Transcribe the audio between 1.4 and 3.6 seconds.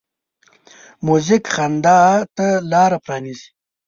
خندا ته لاره پرانیزي.